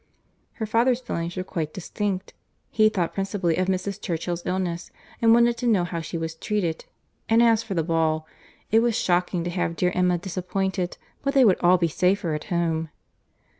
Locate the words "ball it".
7.83-8.79